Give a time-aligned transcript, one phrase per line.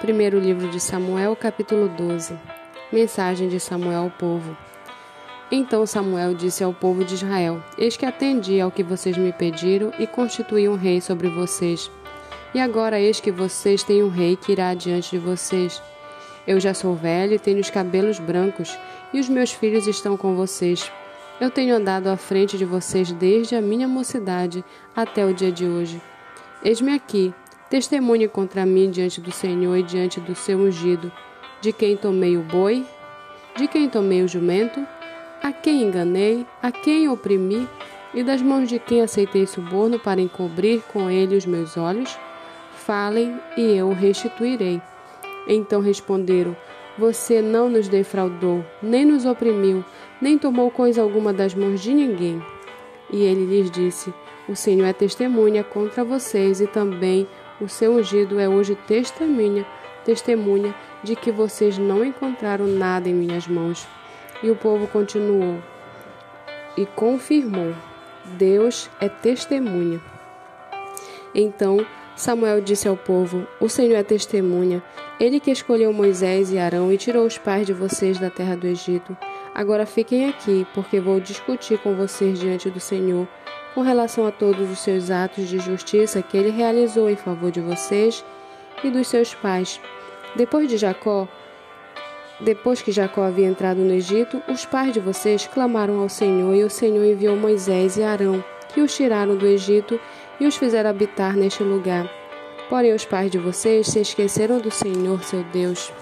[0.00, 2.38] Primeiro livro de Samuel, capítulo 12.
[2.92, 4.54] Mensagem de Samuel ao povo.
[5.50, 9.90] Então Samuel disse ao povo de Israel: Eis que atendi ao que vocês me pediram
[9.98, 11.90] e constituí um rei sobre vocês.
[12.52, 15.82] E agora eis que vocês têm um rei que irá diante de vocês.
[16.46, 18.78] Eu já sou velho e tenho os cabelos brancos,
[19.14, 20.92] e os meus filhos estão com vocês.
[21.40, 24.62] Eu tenho andado à frente de vocês desde a minha mocidade
[24.94, 26.02] até o dia de hoje.
[26.62, 27.34] Eis-me aqui,
[27.68, 31.10] Testemunhe contra mim diante do Senhor e diante do seu ungido,
[31.60, 32.86] de quem tomei o boi,
[33.56, 34.86] de quem tomei o jumento,
[35.42, 37.68] a quem enganei, a quem oprimi,
[38.14, 42.16] e das mãos de quem aceitei suborno para encobrir com ele os meus olhos?
[42.76, 44.80] Falem, e eu restituirei.
[45.48, 46.56] Então responderam:
[46.96, 49.84] Você não nos defraudou, nem nos oprimiu,
[50.20, 52.40] nem tomou coisa alguma das mãos de ninguém.
[53.10, 54.14] E ele lhes disse:
[54.48, 57.26] O Senhor é testemunha contra vocês e também
[57.60, 59.66] o seu ungido é hoje testemunha,
[60.04, 63.86] testemunha de que vocês não encontraram nada em minhas mãos.
[64.42, 65.58] E o povo continuou
[66.76, 67.74] e confirmou:
[68.24, 70.00] Deus é testemunha.
[71.34, 74.82] Então Samuel disse ao povo: O Senhor é testemunha,
[75.18, 78.66] ele que escolheu Moisés e Arão e tirou os pais de vocês da terra do
[78.66, 79.16] Egito.
[79.54, 83.26] Agora fiquem aqui, porque vou discutir com vocês diante do Senhor
[83.76, 87.60] com relação a todos os seus atos de justiça que ele realizou em favor de
[87.60, 88.24] vocês
[88.82, 89.78] e dos seus pais.
[90.34, 91.28] Depois de Jacó,
[92.40, 96.64] depois que Jacó havia entrado no Egito, os pais de vocês clamaram ao Senhor e
[96.64, 100.00] o Senhor enviou Moisés e Arão, que os tiraram do Egito
[100.40, 102.10] e os fizeram habitar neste lugar.
[102.70, 105.92] Porém, os pais de vocês se esqueceram do Senhor, seu Deus.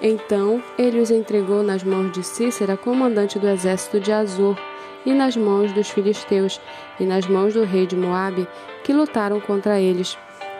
[0.00, 4.56] Então ele os entregou nas mãos de Cícera, comandante do exército de Azor,
[5.04, 6.60] e nas mãos dos filisteus,
[6.98, 8.46] e nas mãos do rei de Moabe,
[8.84, 10.16] que lutaram contra eles.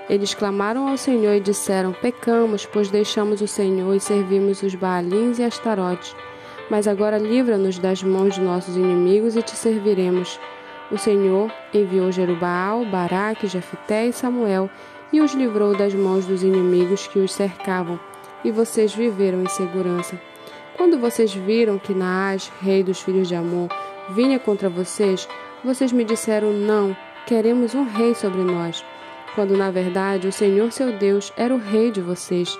[0.09, 5.39] Eles clamaram ao Senhor e disseram: Pecamos, pois deixamos o Senhor e servimos os Baalins
[5.39, 6.15] e Astarotes.
[6.71, 10.39] Mas agora livra-nos das mãos de nossos inimigos e te serviremos.
[10.91, 14.69] O Senhor enviou Jerubaal, Baraque, Jefité e Samuel
[15.12, 18.00] e os livrou das mãos dos inimigos que os cercavam,
[18.43, 20.19] e vocês viveram em segurança.
[20.77, 23.69] Quando vocês viram que Naás, rei dos filhos de Amon,
[24.11, 25.29] vinha contra vocês,
[25.65, 26.97] vocês me disseram: Não,
[27.27, 28.85] queremos um rei sobre nós.
[29.35, 32.59] Quando na verdade o Senhor seu Deus era o rei de vocês.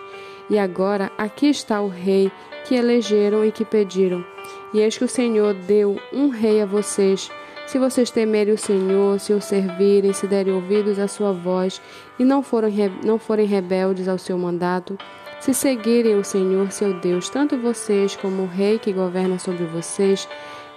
[0.49, 2.31] E agora aqui está o rei
[2.65, 4.25] que elegeram e que pediram.
[4.73, 7.31] E eis que o Senhor deu um rei a vocês.
[7.67, 11.81] Se vocês temerem o Senhor, se o servirem, se derem ouvidos à sua voz
[12.19, 12.73] e não forem,
[13.05, 14.99] não forem rebeldes ao seu mandato,
[15.41, 20.29] se seguirem o Senhor seu Deus, tanto vocês como o rei que governa sobre vocês,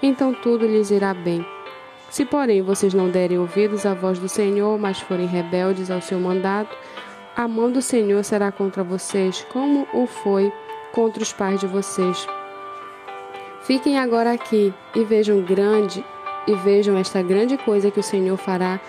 [0.05, 1.45] então tudo lhes irá bem.
[2.09, 6.19] Se, porém, vocês não derem ouvidos à voz do Senhor, mas forem rebeldes ao seu
[6.19, 6.75] mandato,
[7.35, 10.51] a mão do Senhor será contra vocês, como o foi
[10.93, 12.25] contra os pais de vocês.
[13.63, 16.05] Fiquem agora aqui e vejam grande
[16.47, 18.79] e vejam esta grande coisa que o Senhor fará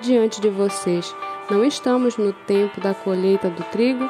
[0.00, 1.14] diante de vocês.
[1.50, 4.08] Não estamos no tempo da colheita do trigo,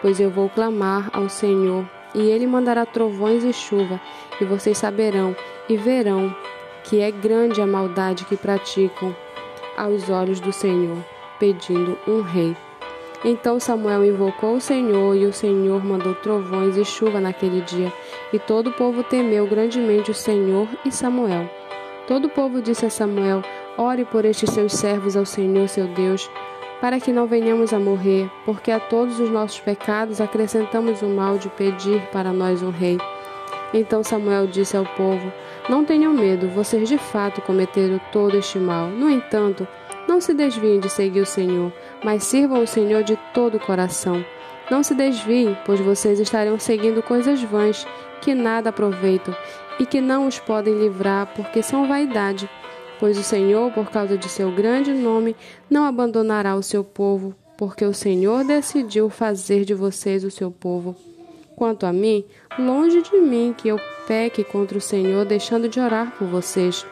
[0.00, 1.84] pois eu vou clamar ao Senhor,
[2.16, 4.00] e ele mandará trovões e chuva,
[4.40, 5.36] e vocês saberão
[5.68, 6.34] e verão
[6.82, 9.14] que é grande a maldade que praticam
[9.76, 10.96] aos olhos do Senhor,
[11.38, 12.56] pedindo um rei.
[13.24, 17.92] Então Samuel invocou o Senhor, e o Senhor mandou trovões e chuva naquele dia,
[18.32, 21.50] e todo o povo temeu grandemente o Senhor e Samuel.
[22.06, 23.42] Todo o povo disse a Samuel:
[23.76, 26.30] Ore por estes seus servos ao Senhor seu Deus,
[26.80, 31.38] para que não venhamos a morrer, porque a todos os nossos pecados acrescentamos o mal
[31.38, 32.98] de pedir para nós um rei.
[33.72, 35.32] Então Samuel disse ao povo:
[35.68, 38.88] Não tenham medo, vocês de fato cometeram todo este mal.
[38.88, 39.66] No entanto,
[40.06, 41.72] não se desviem de seguir o Senhor,
[42.04, 44.24] mas sirvam o Senhor de todo o coração.
[44.70, 47.86] Não se desviem, pois vocês estarão seguindo coisas vãs
[48.20, 49.34] que nada aproveitam
[49.78, 52.48] e que não os podem livrar, porque são vaidade.
[52.98, 55.36] Pois o Senhor, por causa de seu grande nome,
[55.68, 60.96] não abandonará o seu povo, porque o Senhor decidiu fazer de vocês o seu povo.
[61.54, 62.24] Quanto a mim,
[62.58, 66.86] longe de mim que eu peque contra o Senhor, deixando de orar por vocês.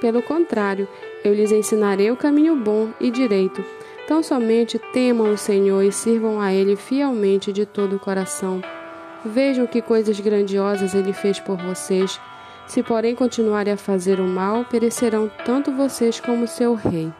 [0.00, 0.88] Pelo contrário,
[1.24, 3.64] eu lhes ensinarei o caminho bom e direito.
[4.06, 8.62] Tão somente temam o Senhor e sirvam a Ele fielmente de todo o coração.
[9.24, 12.20] Vejam que coisas grandiosas Ele fez por vocês.
[12.66, 17.12] Se, porém, continuarem a fazer o mal, perecerão tanto vocês como seu rei.